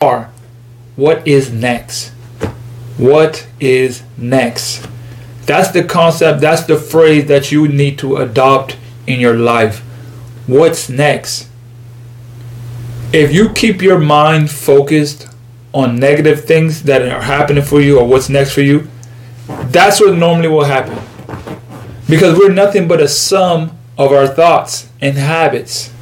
are. 0.00 0.30
What 0.96 1.28
is 1.28 1.52
next? 1.52 2.08
What 2.96 3.46
is 3.60 4.02
next? 4.16 4.88
That's 5.44 5.70
the 5.72 5.84
concept, 5.84 6.40
that's 6.40 6.64
the 6.64 6.78
phrase 6.78 7.26
that 7.26 7.52
you 7.52 7.68
need 7.68 7.98
to 7.98 8.16
adopt 8.16 8.78
in 9.06 9.20
your 9.20 9.34
life. 9.34 9.80
What's 10.46 10.88
next? 10.88 11.48
If 13.12 13.34
you 13.34 13.50
keep 13.50 13.82
your 13.82 13.98
mind 13.98 14.50
focused 14.50 15.28
on 15.74 15.96
negative 15.96 16.46
things 16.46 16.84
that 16.84 17.02
are 17.02 17.20
happening 17.20 17.62
for 17.62 17.82
you 17.82 17.98
or 17.98 18.06
what's 18.06 18.30
next 18.30 18.54
for 18.54 18.62
you, 18.62 18.88
that's 19.64 20.00
what 20.00 20.16
normally 20.16 20.48
will 20.48 20.64
happen. 20.64 20.98
Because 22.08 22.38
we're 22.38 22.52
nothing 22.52 22.88
but 22.88 23.02
a 23.02 23.08
sum 23.08 23.76
of 23.98 24.12
our 24.12 24.26
thoughts 24.26 24.88
and 25.02 25.18
habits. 25.18 25.92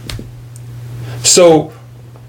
So 1.24 1.72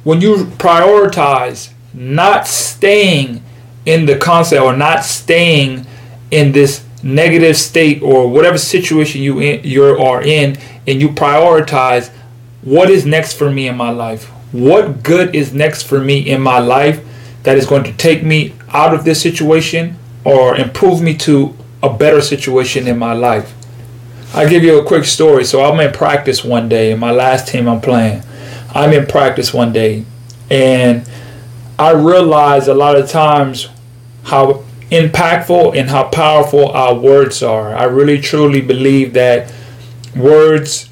when 0.10 0.22
you 0.22 0.38
prioritize 0.58 1.72
not 1.94 2.48
staying 2.48 3.44
in 3.86 4.08
the 4.08 4.18
concept 4.18 4.60
or 4.60 4.76
not 4.76 5.06
staying 5.06 5.86
in 6.32 6.52
this 6.52 6.84
negative 7.04 7.56
state 7.56 8.02
or 8.02 8.28
whatever 8.28 8.58
situation 8.58 9.22
you 9.22 9.40
in, 9.40 9.64
you 9.64 9.84
are 9.84 10.24
in 10.24 10.58
and 10.88 11.00
you 11.00 11.10
prioritize 11.10 12.10
what 12.64 12.90
is 12.90 13.06
next 13.06 13.34
for 13.34 13.52
me 13.52 13.68
in 13.68 13.78
my 13.78 13.92
life 13.92 14.26
what 14.52 15.04
good 15.04 15.36
is 15.36 15.54
next 15.54 15.84
for 15.84 16.00
me 16.00 16.28
in 16.28 16.42
my 16.42 16.58
life 16.58 17.06
that 17.44 17.56
is 17.56 17.68
going 17.68 17.84
to 17.84 17.94
take 17.94 18.24
me 18.24 18.52
out 18.70 18.96
of 18.96 19.06
this 19.06 19.22
situation 19.22 19.96
or 20.26 20.56
improve 20.56 21.04
me 21.04 21.16
to 21.16 21.56
a 21.84 21.94
better 21.94 22.20
situation 22.20 22.88
in 22.88 22.98
my 22.98 23.14
life? 23.14 23.54
I'll 24.34 24.50
give 24.50 24.64
you 24.64 24.80
a 24.80 24.84
quick 24.84 25.06
story. 25.06 25.46
So 25.46 25.64
i'm 25.64 25.80
in 25.80 25.94
practice 25.94 26.44
one 26.44 26.68
day 26.68 26.92
in 26.92 26.98
my 27.00 27.12
last 27.12 27.48
team 27.48 27.68
i'm 27.70 27.80
playing 27.80 28.24
i'm 28.74 28.94
in 28.94 29.06
practice 29.06 29.54
one 29.54 29.72
day 29.72 30.06
and 30.50 31.08
I 31.80 31.92
realize 31.92 32.68
a 32.68 32.74
lot 32.74 32.98
of 32.98 33.10
times 33.10 33.70
how 34.24 34.66
impactful 34.92 35.78
and 35.78 35.90
how 35.90 36.10
powerful 36.10 36.68
our 36.70 36.94
words 36.94 37.42
are. 37.42 37.74
I 37.74 37.86
really 37.86 38.20
truly 38.20 38.60
believe 38.60 39.14
that 39.14 39.54
words 40.14 40.90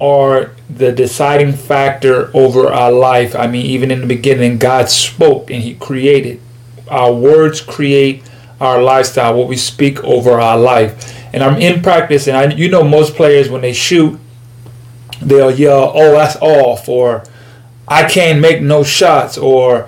are 0.00 0.52
the 0.70 0.92
deciding 0.92 1.54
factor 1.54 2.30
over 2.34 2.72
our 2.72 2.92
life. 2.92 3.34
I 3.34 3.48
mean, 3.48 3.66
even 3.66 3.90
in 3.90 4.00
the 4.00 4.06
beginning, 4.06 4.58
God 4.58 4.88
spoke 4.88 5.50
and 5.50 5.60
He 5.60 5.74
created. 5.74 6.40
Our 6.88 7.12
words 7.12 7.60
create 7.60 8.22
our 8.60 8.80
lifestyle, 8.80 9.34
what 9.34 9.48
we 9.48 9.56
speak 9.56 10.04
over 10.04 10.40
our 10.40 10.56
life. 10.56 11.16
And 11.34 11.42
I'm 11.42 11.60
in 11.60 11.82
practice, 11.82 12.28
and 12.28 12.36
I, 12.36 12.54
you 12.54 12.70
know, 12.70 12.84
most 12.84 13.16
players 13.16 13.50
when 13.50 13.62
they 13.62 13.72
shoot, 13.72 14.20
they'll 15.20 15.50
yell, 15.50 15.92
"Oh, 15.94 16.12
that's 16.12 16.36
off," 16.40 16.88
or 16.88 17.24
"I 17.86 18.04
can't 18.04 18.40
make 18.40 18.60
no 18.62 18.82
shots," 18.84 19.38
or 19.38 19.86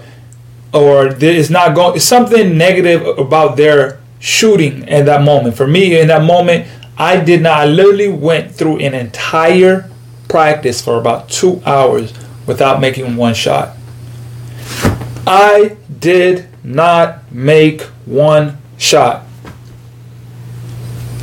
or 0.73 1.09
it's 1.09 1.51
not 1.51 1.75
going 1.75 1.97
It's 1.97 2.05
something 2.05 2.57
negative 2.57 3.05
about 3.19 3.57
their 3.57 3.99
shooting 4.21 4.87
in 4.87 5.07
that 5.07 5.23
moment. 5.23 5.57
For 5.57 5.67
me, 5.67 5.99
in 5.99 6.09
that 6.09 6.23
moment, 6.23 6.67
I 6.97 7.17
did 7.17 7.43
not. 7.43 7.61
I 7.61 7.65
literally 7.67 8.09
went 8.09 8.53
through 8.53 8.79
an 8.79 8.95
entire 8.95 9.91
practice 10.29 10.81
for 10.81 10.99
about 10.99 11.29
two 11.29 11.61
hours 11.67 12.13
without 12.47 12.81
making 12.81 13.17
one 13.17 13.35
shot. 13.35 13.77
I 15.27 15.77
did 15.99 16.49
not 16.63 17.31
make 17.33 17.83
one 18.05 18.59
shot. 18.77 19.25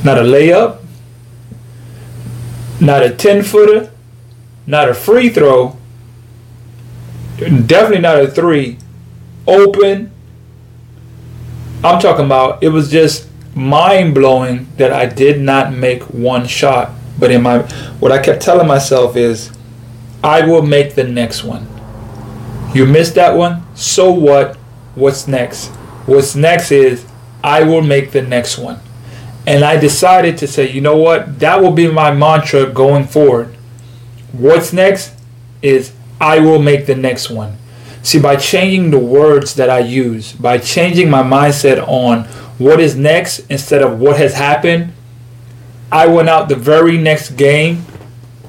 Not 0.03 0.17
a 0.17 0.21
layup, 0.21 0.77
not 2.79 3.03
a 3.03 3.09
10 3.09 3.43
footer, 3.43 3.91
not 4.67 4.89
a 4.89 4.93
free 4.93 5.29
throw, 5.29 5.77
definitely 7.37 7.99
not 7.99 8.19
a 8.19 8.27
three 8.27 8.77
open. 9.47 10.11
I'm 11.83 11.99
talking 11.99 12.25
about 12.25 12.61
it 12.61 12.69
was 12.69 12.91
just 12.91 13.27
mind 13.55 14.13
blowing 14.13 14.67
that 14.77 14.91
I 14.91 15.05
did 15.05 15.41
not 15.41 15.73
make 15.73 16.03
one 16.03 16.45
shot. 16.45 16.91
But 17.17 17.31
in 17.31 17.41
my 17.41 17.59
what 17.99 18.11
I 18.11 18.21
kept 18.21 18.41
telling 18.41 18.67
myself 18.67 19.15
is 19.15 19.51
I 20.23 20.45
will 20.45 20.61
make 20.61 20.95
the 20.95 21.03
next 21.03 21.43
one. 21.43 21.67
You 22.75 22.85
missed 22.85 23.15
that 23.15 23.35
one? 23.35 23.63
So 23.75 24.11
what? 24.11 24.55
What's 24.95 25.27
next? 25.27 25.69
What's 26.05 26.35
next 26.35 26.71
is 26.71 27.05
I 27.43 27.63
will 27.63 27.81
make 27.81 28.11
the 28.11 28.21
next 28.21 28.57
one. 28.57 28.79
And 29.45 29.63
I 29.63 29.77
decided 29.77 30.37
to 30.39 30.47
say, 30.47 30.69
you 30.69 30.81
know 30.81 30.97
what? 30.97 31.39
That 31.39 31.61
will 31.61 31.71
be 31.71 31.89
my 31.89 32.13
mantra 32.13 32.65
going 32.69 33.05
forward. 33.05 33.56
What's 34.37 34.71
next 34.71 35.13
is 35.63 35.93
I 36.21 36.39
will 36.39 36.61
make 36.61 36.85
the 36.85 36.95
next 36.95 37.29
one. 37.29 37.57
See, 38.03 38.19
by 38.19 38.35
changing 38.35 38.91
the 38.91 38.99
words 38.99 39.55
that 39.55 39.69
I 39.69 39.79
use, 39.79 40.33
by 40.33 40.59
changing 40.59 41.09
my 41.09 41.23
mindset 41.23 41.85
on 41.87 42.25
what 42.59 42.79
is 42.79 42.95
next 42.95 43.39
instead 43.49 43.81
of 43.81 43.99
what 43.99 44.17
has 44.17 44.35
happened, 44.35 44.93
I 45.91 46.05
went 46.07 46.29
out 46.29 46.49
the 46.49 46.55
very 46.55 46.97
next 46.97 47.31
game 47.31 47.85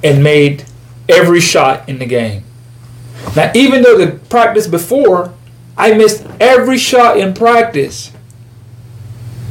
and 0.04 0.22
made 0.22 0.64
every 1.08 1.40
shot 1.40 1.88
in 1.88 1.98
the 1.98 2.06
game. 2.06 2.44
Now, 3.34 3.50
even 3.54 3.82
though 3.82 3.96
the 3.96 4.18
practice 4.28 4.66
before, 4.66 5.32
I 5.76 5.94
missed 5.94 6.26
every 6.38 6.76
shot 6.76 7.16
in 7.16 7.32
practice. 7.32 8.12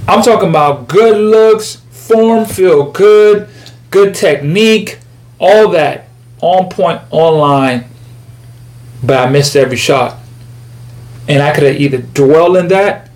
I'm 0.07 0.21
talking 0.21 0.49
about 0.49 0.87
good 0.87 1.17
looks, 1.17 1.77
form, 1.89 2.45
feel 2.45 2.91
good, 2.91 3.49
good 3.89 4.13
technique, 4.13 4.99
all 5.39 5.69
that 5.69 6.06
on 6.41 6.69
point, 6.69 7.01
online 7.11 7.89
but 9.03 9.27
I 9.27 9.29
missed 9.29 9.55
every 9.55 9.77
shot. 9.77 10.17
And 11.27 11.41
I 11.41 11.53
could 11.53 11.63
have 11.63 11.79
either 11.79 11.99
dwell 11.99 12.55
in 12.55 12.69
that 12.69 13.09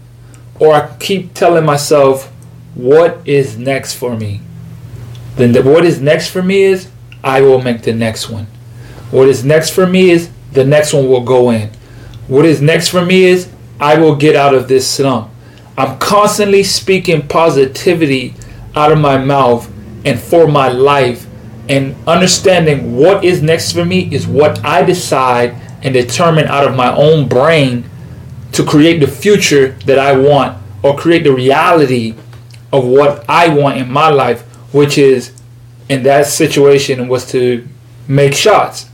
or 0.59 0.73
I 0.73 0.95
keep 0.97 1.33
telling 1.33 1.65
myself, 1.65 2.31
what 2.75 3.21
is 3.25 3.57
next 3.57 3.93
for 3.93 4.15
me? 4.15 4.41
Then 5.35 5.53
the, 5.53 5.63
what 5.63 5.85
is 5.85 6.01
next 6.01 6.29
for 6.29 6.43
me 6.43 6.63
is 6.63 6.89
I 7.23 7.41
will 7.41 7.61
make 7.61 7.83
the 7.83 7.93
next 7.93 8.29
one. 8.29 8.47
What 9.11 9.27
is 9.27 9.43
next 9.43 9.71
for 9.71 9.88
me 9.88 10.11
is 10.11 10.29
the 10.51 10.65
next 10.65 10.93
one 10.93 11.07
will 11.07 11.23
go 11.23 11.51
in. 11.51 11.69
What 12.27 12.45
is 12.45 12.61
next 12.61 12.89
for 12.89 13.05
me 13.05 13.23
is 13.25 13.49
I 13.79 13.97
will 13.97 14.15
get 14.15 14.35
out 14.35 14.53
of 14.53 14.67
this 14.67 14.88
slump. 14.89 15.31
I'm 15.77 15.97
constantly 15.99 16.63
speaking 16.63 17.27
positivity 17.27 18.35
out 18.75 18.91
of 18.91 18.99
my 18.99 19.17
mouth 19.17 19.69
and 20.05 20.19
for 20.19 20.47
my 20.47 20.69
life 20.69 21.25
and 21.71 21.95
understanding 22.05 22.97
what 22.97 23.23
is 23.23 23.41
next 23.41 23.71
for 23.71 23.85
me 23.85 24.13
is 24.13 24.27
what 24.27 24.63
I 24.65 24.83
decide 24.83 25.55
and 25.81 25.93
determine 25.93 26.47
out 26.47 26.67
of 26.67 26.75
my 26.75 26.93
own 26.93 27.29
brain 27.29 27.89
to 28.51 28.65
create 28.65 28.99
the 28.99 29.07
future 29.07 29.69
that 29.85 29.97
I 29.97 30.17
want 30.17 30.61
or 30.83 30.97
create 30.97 31.23
the 31.23 31.33
reality 31.33 32.13
of 32.73 32.85
what 32.85 33.23
I 33.29 33.47
want 33.47 33.77
in 33.77 33.89
my 33.89 34.09
life, 34.09 34.41
which 34.73 34.97
is 34.97 35.31
in 35.87 36.03
that 36.03 36.27
situation 36.27 37.07
was 37.07 37.25
to 37.31 37.65
make 38.05 38.33
shots. 38.33 38.89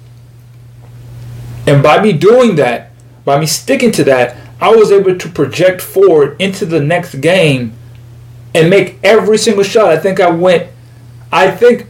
And 1.65 1.81
by 1.81 1.99
me 1.99 2.13
doing 2.13 2.57
that, 2.57 2.91
by 3.25 3.39
me 3.39 3.47
sticking 3.47 3.91
to 3.93 4.03
that, 4.03 4.37
I 4.61 4.69
was 4.69 4.91
able 4.91 5.17
to 5.17 5.29
project 5.29 5.81
forward 5.81 6.39
into 6.39 6.63
the 6.63 6.79
next 6.79 7.15
game 7.15 7.73
and 8.53 8.69
make 8.69 8.99
every 9.03 9.39
single 9.39 9.63
shot. 9.63 9.89
I 9.89 9.97
think 9.97 10.19
I 10.19 10.29
went 10.29 10.69
I 11.31 11.51
think 11.51 11.87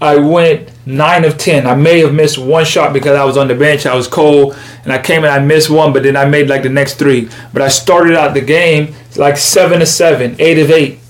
I 0.00 0.16
went 0.16 0.70
nine 0.86 1.24
of 1.24 1.36
ten. 1.36 1.66
I 1.66 1.74
may 1.74 2.00
have 2.00 2.14
missed 2.14 2.38
one 2.38 2.64
shot 2.64 2.92
because 2.92 3.16
I 3.18 3.24
was 3.24 3.36
on 3.36 3.48
the 3.48 3.54
bench. 3.54 3.84
I 3.84 3.94
was 3.94 4.08
cold, 4.08 4.56
and 4.84 4.92
I 4.92 4.98
came 4.98 5.24
and 5.24 5.32
I 5.32 5.38
missed 5.38 5.68
one, 5.68 5.92
but 5.92 6.02
then 6.02 6.16
I 6.16 6.24
made 6.24 6.48
like 6.48 6.62
the 6.62 6.70
next 6.70 6.94
three. 6.94 7.28
But 7.52 7.62
I 7.62 7.68
started 7.68 8.16
out 8.16 8.32
the 8.32 8.40
game 8.40 8.94
like 9.16 9.36
seven 9.36 9.80
to 9.80 9.86
seven, 9.86 10.36
eight 10.38 10.58
of 10.58 10.70
eight. 10.70 11.00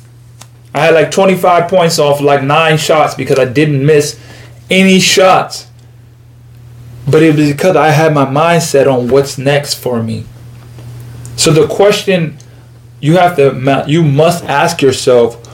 I 0.75 0.81
had 0.81 0.95
like 0.95 1.11
25 1.11 1.69
points 1.69 1.99
off 1.99 2.21
like 2.21 2.43
nine 2.43 2.78
shots 2.78 3.15
because 3.15 3.39
I 3.39 3.45
didn't 3.45 3.84
miss 3.84 4.19
any 4.69 5.01
shots. 5.01 5.69
But 7.09 7.22
it 7.22 7.34
was 7.34 7.51
because 7.51 7.77
I 7.77 7.91
had 7.91 8.15
my 8.15 8.25
mindset 8.25 8.93
on 8.93 9.09
what's 9.09 9.37
next 9.37 9.75
for 9.75 10.03
me. 10.03 10.27
So 11.37 11.53
the 11.53 11.66
question 11.66 12.39
you 13.01 13.16
have 13.16 13.37
to 13.37 13.84
you 13.89 14.03
must 14.04 14.45
ask 14.45 14.83
yourself, 14.83 15.45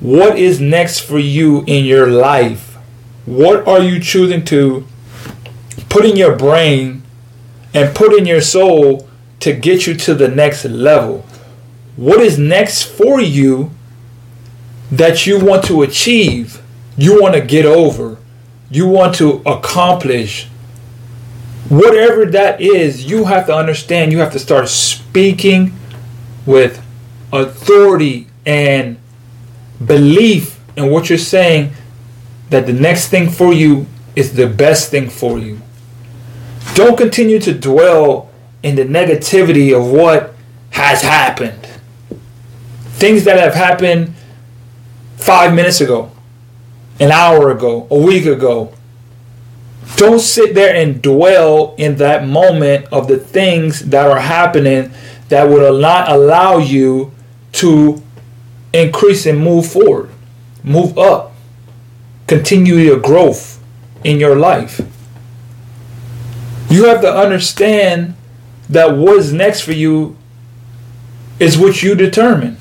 what 0.00 0.38
is 0.38 0.60
next 0.60 1.00
for 1.00 1.18
you 1.18 1.64
in 1.66 1.84
your 1.84 2.08
life? 2.08 2.67
What 3.28 3.68
are 3.68 3.82
you 3.82 4.00
choosing 4.00 4.42
to 4.46 4.86
put 5.90 6.06
in 6.06 6.16
your 6.16 6.34
brain 6.34 7.02
and 7.74 7.94
put 7.94 8.14
in 8.14 8.24
your 8.24 8.40
soul 8.40 9.06
to 9.40 9.52
get 9.52 9.86
you 9.86 9.94
to 9.96 10.14
the 10.14 10.28
next 10.28 10.64
level? 10.64 11.26
What 11.96 12.20
is 12.20 12.38
next 12.38 12.84
for 12.84 13.20
you 13.20 13.70
that 14.90 15.26
you 15.26 15.44
want 15.44 15.66
to 15.66 15.82
achieve? 15.82 16.62
You 16.96 17.20
want 17.20 17.34
to 17.34 17.42
get 17.42 17.66
over? 17.66 18.16
You 18.70 18.88
want 18.88 19.14
to 19.16 19.42
accomplish? 19.44 20.46
Whatever 21.68 22.24
that 22.24 22.62
is, 22.62 23.04
you 23.10 23.26
have 23.26 23.44
to 23.48 23.54
understand, 23.54 24.10
you 24.10 24.20
have 24.20 24.32
to 24.32 24.38
start 24.38 24.70
speaking 24.70 25.78
with 26.46 26.82
authority 27.30 28.26
and 28.46 28.98
belief 29.84 30.58
in 30.78 30.90
what 30.90 31.10
you're 31.10 31.18
saying 31.18 31.74
that 32.50 32.66
the 32.66 32.72
next 32.72 33.08
thing 33.08 33.30
for 33.30 33.52
you 33.52 33.86
is 34.16 34.34
the 34.34 34.46
best 34.46 34.90
thing 34.90 35.08
for 35.08 35.38
you. 35.38 35.60
Don't 36.74 36.96
continue 36.96 37.38
to 37.40 37.52
dwell 37.52 38.30
in 38.62 38.76
the 38.76 38.84
negativity 38.84 39.76
of 39.76 39.90
what 39.90 40.34
has 40.70 41.02
happened. 41.02 41.66
Things 42.98 43.24
that 43.24 43.38
have 43.38 43.54
happened 43.54 44.14
five 45.16 45.54
minutes 45.54 45.80
ago, 45.80 46.10
an 47.00 47.10
hour 47.10 47.50
ago, 47.50 47.86
a 47.90 47.98
week 47.98 48.26
ago. 48.26 48.72
Don't 49.96 50.20
sit 50.20 50.54
there 50.54 50.74
and 50.74 51.00
dwell 51.00 51.74
in 51.78 51.96
that 51.96 52.26
moment 52.26 52.86
of 52.92 53.08
the 53.08 53.18
things 53.18 53.86
that 53.86 54.06
are 54.06 54.20
happening 54.20 54.92
that 55.28 55.48
would 55.48 55.80
not 55.80 56.10
allow 56.10 56.58
you 56.58 57.12
to 57.52 58.02
increase 58.72 59.26
and 59.26 59.38
move 59.38 59.66
forward, 59.66 60.10
move 60.62 60.98
up, 60.98 61.27
continue 62.28 62.76
your 62.76 63.00
growth 63.00 63.60
in 64.04 64.20
your 64.20 64.36
life. 64.36 64.80
You 66.70 66.84
have 66.84 67.00
to 67.00 67.12
understand 67.12 68.14
that 68.68 68.96
what 68.96 69.16
is 69.16 69.32
next 69.32 69.62
for 69.62 69.72
you 69.72 70.16
is 71.40 71.58
what 71.58 71.82
you 71.82 71.94
determine. 71.94 72.58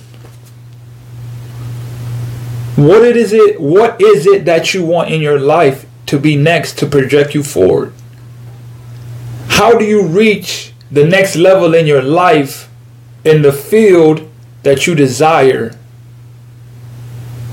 What 2.78 3.04
it 3.04 3.18
is 3.18 3.34
it 3.34 3.60
what 3.60 4.00
is 4.02 4.26
it 4.26 4.46
that 4.46 4.74
you 4.74 4.86
want 4.86 5.12
in 5.12 5.20
your 5.20 5.40
life 5.40 5.86
to 6.06 6.18
be 6.18 6.36
next 6.38 6.78
to 6.80 6.86
project 6.86 7.36
you 7.36 7.44
forward? 7.44 7.92
How 9.50 9.78
do 9.78 9.84
you 9.84 10.08
reach 10.08 10.74
the 10.90 11.06
next 11.06 11.36
level 11.36 11.74
in 11.74 11.86
your 11.86 12.04
life 12.04 12.70
in 13.26 13.42
the 13.42 13.52
field 13.52 14.30
that 14.64 14.88
you 14.88 14.96
desire? 14.96 15.76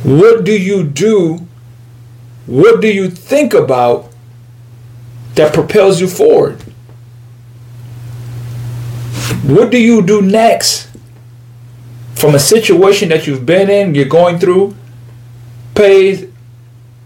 What 0.05 0.45
do 0.45 0.53
you 0.53 0.85
do? 0.85 1.49
What 2.47 2.81
do 2.81 2.89
you 2.89 3.09
think 3.09 3.55
about 3.55 4.11
that 5.35 5.55
propels 5.55 6.01
you 6.01 6.09
forward? 6.09 6.63
What 9.45 9.71
do 9.71 9.79
you 9.79 10.03
do 10.03 10.23
next 10.23 10.89
from 12.15 12.35
a 12.35 12.39
situation 12.39 13.09
that 13.11 13.27
you've 13.27 13.45
been 13.45 13.69
in, 13.69 13.95
you're 13.95 14.07
going 14.07 14.39
through, 14.39 14.75
pays 15.75 16.27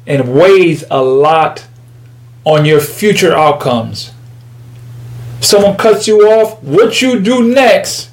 and 0.07 0.35
weighs 0.35 0.85
a 0.91 1.03
lot 1.03 1.67
on 2.45 2.65
your 2.65 2.81
future 2.81 3.35
outcomes. 3.35 4.13
Someone 5.41 5.77
cuts 5.77 6.07
you 6.07 6.23
off, 6.31 6.63
what 6.63 7.03
you 7.03 7.21
do 7.21 7.53
next 7.53 8.11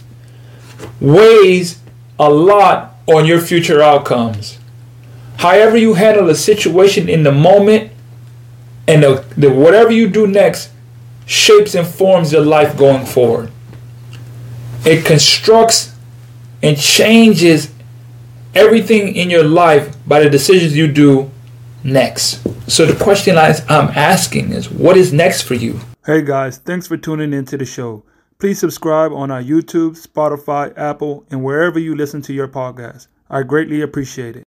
weighs 0.99 1.79
a 2.19 2.29
lot 2.29 2.95
on 3.07 3.25
your 3.25 3.39
future 3.39 3.81
outcomes. 3.81 4.57
However, 5.37 5.77
you 5.77 5.93
handle 5.93 6.27
the 6.27 6.35
situation 6.35 7.09
in 7.09 7.23
the 7.23 7.31
moment 7.31 7.91
and 8.87 9.03
the, 9.03 9.25
the, 9.37 9.51
whatever 9.51 9.91
you 9.91 10.07
do 10.09 10.27
next 10.27 10.71
shapes 11.25 11.75
and 11.75 11.87
forms 11.87 12.31
your 12.31 12.45
life 12.45 12.77
going 12.77 13.05
forward. 13.05 13.51
It 14.85 15.05
constructs 15.05 15.95
and 16.61 16.77
changes 16.77 17.71
everything 18.53 19.15
in 19.15 19.29
your 19.29 19.43
life 19.43 19.95
by 20.07 20.21
the 20.21 20.29
decisions 20.29 20.77
you 20.77 20.91
do 20.91 21.31
next. 21.83 22.41
So 22.71 22.85
the 22.85 23.03
question 23.03 23.37
I'm 23.37 23.89
asking 23.89 24.51
is 24.51 24.69
what 24.69 24.97
is 24.97 25.11
next 25.11 25.43
for 25.43 25.55
you? 25.55 25.79
Hey 26.05 26.21
guys, 26.21 26.57
thanks 26.57 26.87
for 26.87 26.97
tuning 26.97 27.33
into 27.33 27.57
the 27.57 27.65
show. 27.65 28.03
Please 28.37 28.59
subscribe 28.59 29.11
on 29.11 29.31
our 29.31 29.41
YouTube, 29.41 29.95
Spotify, 29.95 30.75
Apple, 30.77 31.25
and 31.31 31.43
wherever 31.43 31.79
you 31.79 31.95
listen 31.95 32.21
to 32.23 32.33
your 32.33 32.47
podcast. 32.47 33.07
I 33.29 33.43
greatly 33.43 33.81
appreciate 33.81 34.35
it. 34.35 34.44